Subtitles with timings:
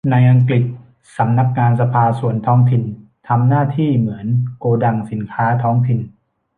[0.11, 0.63] ในอังกฤษ
[1.17, 2.83] สำนักงานสภาส่วนท้องถิ่น
[3.27, 4.25] ทำหน้าที่เหมือน
[4.59, 5.99] โกดังสินค้าท้องถิ่น